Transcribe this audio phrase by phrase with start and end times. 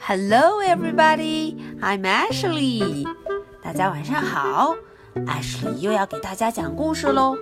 [0.00, 1.56] Hello, everybody.
[1.80, 3.06] I'm Ashley.
[3.62, 4.74] 大家晚上好
[5.14, 7.36] ，Ashley 又要给大家讲故事喽。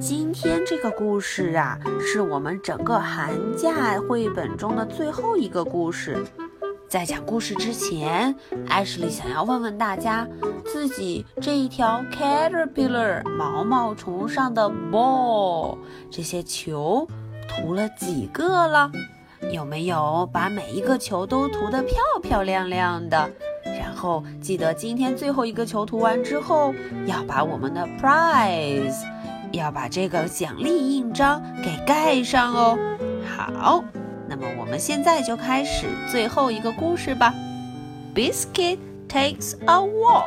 [0.00, 6.24] 今天这个故事啊，是我们整个寒假绘本中的最后一个故事。
[6.88, 8.34] 在讲故事之前
[8.68, 10.28] ，Ashley 想要问问大家，
[10.64, 15.78] 自己这一条 caterpillar 毛毛虫上的 ball
[16.10, 17.08] 这些球
[17.48, 18.90] 涂了几个了？
[19.52, 23.30] 有没有把每一个球都涂得漂漂亮亮的？
[23.64, 26.74] 然后记得今天最后一个球涂完之后，
[27.06, 29.02] 要把我们的 prize，
[29.52, 32.78] 要把这个奖励印章给盖上哦。
[33.36, 33.84] 好，
[34.28, 37.34] 那么我们现在就开始最后一个故事吧。
[38.14, 40.24] Biscuit takes a walk。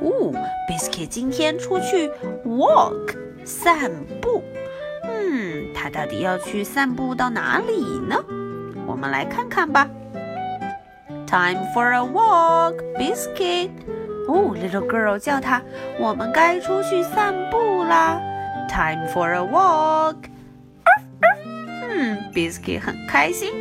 [0.00, 0.32] 哦
[0.68, 2.10] ，Biscuit 今天出去
[2.46, 4.42] walk 散步。
[5.82, 8.16] 他到底要去散步到哪里呢？
[8.86, 9.88] 我们来看看吧。
[11.26, 13.70] Time for a walk, Biscuit。
[14.28, 15.60] 哦，Little girl 叫他，
[15.98, 18.20] 我们该出去散步啦。
[18.68, 20.14] Time for a walk。
[21.90, 23.52] 嗯，Biscuit 很开心。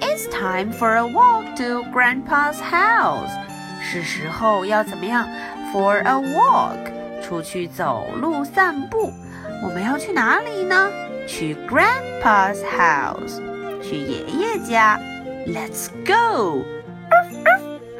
[0.00, 3.30] It's time for a walk to Grandpa's house。
[3.80, 5.26] 是时候要怎么样
[5.72, 9.10] ？For a walk，出去走路散步。
[9.62, 10.90] 我们要去哪里呢？
[11.30, 13.40] 去 Grandpa's house，
[13.80, 14.98] 去爷爷家。
[15.46, 16.64] Let's go！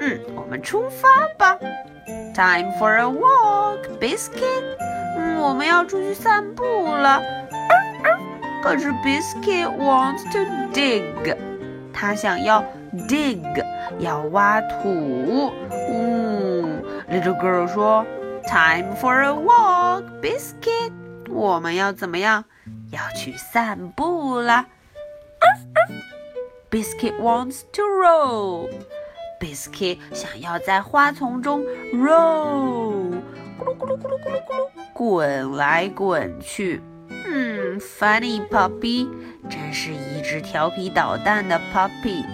[0.01, 1.57] 嗯，我们出发吧。
[2.35, 4.65] Time for a walk，Biscuit。
[5.17, 7.23] 嗯，我们要出去散步了。
[8.65, 10.41] 可是 Biscuit wants to
[10.75, 11.37] dig，
[11.93, 12.65] 他想要
[13.09, 13.41] dig，
[14.01, 15.53] 要挖土。
[15.89, 18.05] 嗯，Little girl 说
[18.49, 20.93] ，Time for a walk，Biscuit。
[21.31, 22.45] 我们要怎么样？
[22.91, 24.67] 要去散步啦。
[26.71, 28.71] Biscuit wants to roll.
[29.41, 33.11] Biscuit 想要在花丛中 roll，
[33.59, 36.83] 咕噜咕噜咕噜咕噜咕噜，滚来滚去。
[37.09, 39.09] 嗯，Funny puppy，
[39.49, 42.25] 真是一只调皮捣蛋的 puppy。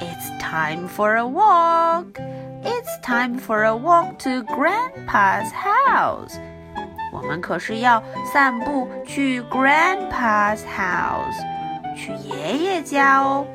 [0.00, 2.06] It's time for a walk.
[2.62, 6.38] It's time for a walk to Grandpa's house.
[7.12, 8.02] 我们可是要
[8.32, 11.38] 散步去 Grandpa's house，
[11.96, 13.46] 去爷爷家哦。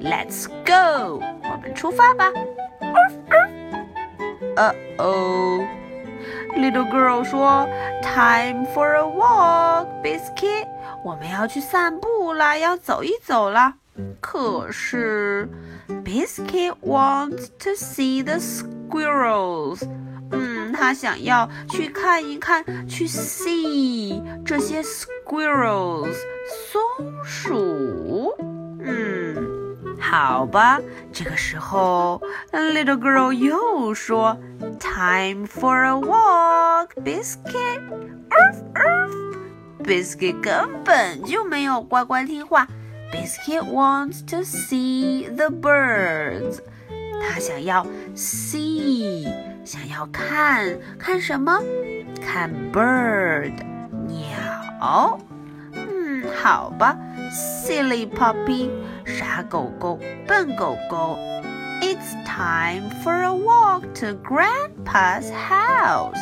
[0.00, 2.30] Let's go，我们出发吧。
[4.56, 5.60] 呃哦
[6.56, 7.68] ，Little girl 说
[8.02, 10.66] ，Time for a walk，Biscuit，
[11.04, 13.74] 我们要去散步啦，要走一走啦。
[14.20, 15.48] 可是
[16.04, 19.82] ，Biscuit wants to see the squirrels。
[20.72, 26.14] 他想要去看一看，去 see 这些 squirrels
[26.70, 26.80] 松
[27.24, 28.34] 鼠。
[28.80, 29.36] 嗯，
[30.00, 30.80] 好吧。
[31.12, 34.38] 这个时候，little girl 又说
[34.78, 37.80] ：“Time for a walk, biscuit。”
[39.82, 42.68] biscuit 根本就没有乖乖听话。
[43.10, 46.60] Biscuit wants to see the birds。
[47.20, 49.26] 他想要 see。
[49.68, 50.66] 想要看
[50.98, 51.60] 看什么？
[52.26, 53.52] 看 bird
[54.06, 55.20] 鸟。
[55.74, 56.96] 嗯，好吧
[57.30, 58.70] ，silly puppy
[59.04, 61.18] 傻狗狗，笨狗狗。
[61.82, 66.16] It's time for a walk to Grandpa's house。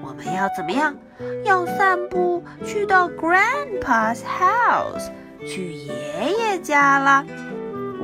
[0.00, 0.96] 我们要怎么样？
[1.44, 5.10] 要散步去到 Grandpa's house，
[5.46, 7.22] 去爷爷家了。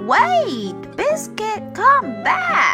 [0.07, 2.74] Wait, Biscuit, come back.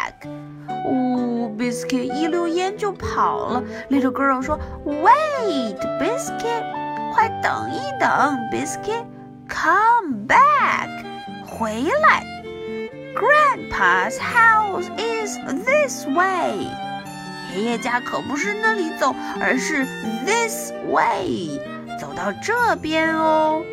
[1.71, 3.63] Biscuit 一溜烟就跑了。
[3.89, 6.65] Little girl 说：“Wait, Biscuit，
[7.13, 10.89] 快等一等，Biscuit，come back，
[11.47, 12.25] 回来。
[13.15, 16.67] Grandpa's house is this way。
[17.55, 19.85] 爷爷家可不是那里走，而是
[20.25, 21.57] this way，
[21.97, 23.63] 走到这边哦。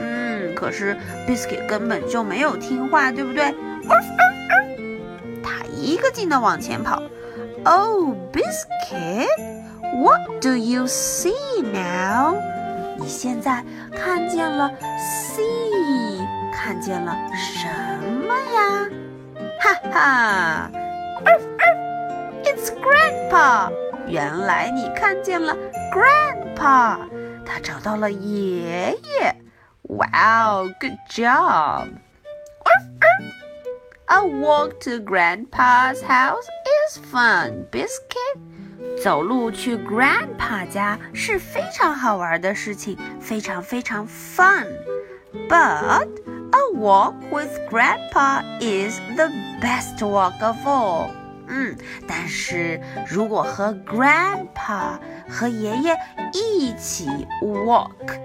[0.00, 0.96] 嗯，可是
[1.28, 3.54] Biscuit 根本就没有听话，对不对？
[5.42, 7.02] 他一个劲的往前跑。”
[7.65, 9.27] Oh, Biscuit,
[10.01, 12.35] what do you see now?
[12.97, 17.67] 你现在看见了 see，看见了什
[18.27, 18.89] 么呀？
[19.59, 20.71] 哈哈，
[22.43, 23.71] It's Grandpa。
[24.07, 25.55] 原来你看见了
[25.93, 26.97] Grandpa，
[27.45, 29.35] 他找到了爷爷。
[29.83, 31.89] Wow, good job.
[34.11, 36.47] A walk to Grandpa's house
[36.88, 38.38] is fun, Biscuit.
[39.02, 44.66] 走路去 Grandpa 家是非常好玩的事情，非常非常 fun。
[45.48, 46.08] But
[46.52, 51.10] a walk with Grandpa is the best walk of all.
[51.46, 51.76] 嗯，
[52.06, 54.98] 但是如果和 Grandpa
[55.28, 55.96] 和爷爷
[56.32, 57.06] 一起
[57.42, 58.18] walk，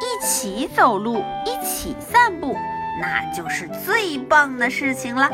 [0.00, 2.56] 一起走路，一起散步，
[3.00, 5.30] 那就是最棒的事情了。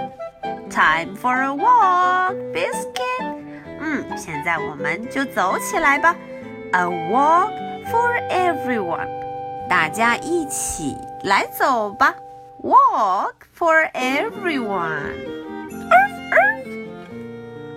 [0.70, 3.34] Time for a walk, Biscuit。
[3.80, 6.14] 嗯，现在我们就走起来吧。
[6.72, 7.50] A walk
[7.90, 9.08] for everyone，
[9.68, 12.14] 大家一起来走吧。
[12.62, 15.16] Walk for everyone。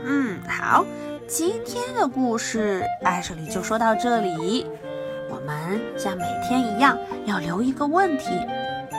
[0.05, 0.85] 嗯，好，
[1.27, 4.69] 今天的故事艾什里就说到这里。
[5.31, 6.95] 我们像每天一样
[7.25, 8.39] 要留一个问题，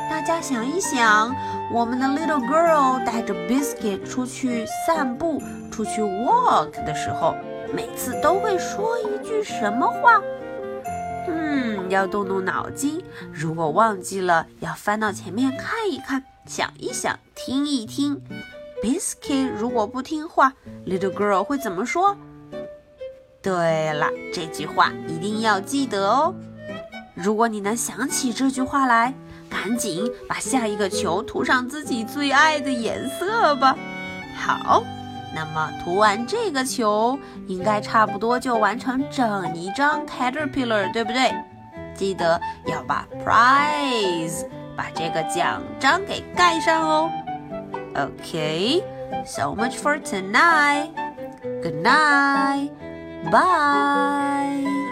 [0.08, 1.34] 大家想一想，
[1.72, 7.34] 我们的 little girl 带着 biscuit 出去散步、出去 walk 的时候，
[7.72, 10.20] 每次都会说一句什么话？
[11.26, 13.02] 嗯，要动动脑筋。
[13.32, 18.20] 如果忘记了，要翻到前面看一看，想一想，听一听。
[18.82, 20.52] Biscuit 如果不听话
[20.86, 22.16] ，Little Girl 会怎么说？
[23.42, 26.34] 对了，这句话一定要记得哦。
[27.14, 29.14] 如果你能想起这句话来，
[29.54, 33.76] 赶紧把下一个球涂上自己最爱的颜色吧。
[34.36, 34.82] 好，
[35.32, 37.16] 那么涂完这个球，
[37.46, 41.32] 应该差不多就完成整一张 Caterpillar，对不对？
[41.94, 44.44] 记得要把 Prize，
[44.76, 47.08] 把这个奖章给盖上哦。
[47.94, 48.82] Okay,
[49.24, 50.90] so much for tonight.
[51.62, 52.70] Good night.
[53.30, 54.83] Bye.